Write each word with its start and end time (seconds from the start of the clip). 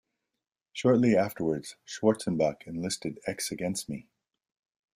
Shortly 0.73 1.15
afterwards 1.15 1.75
Schwarzenbach 1.85 2.65
enlisted 2.65 3.19
ex-Against 3.27 3.87
Me! 3.87 4.07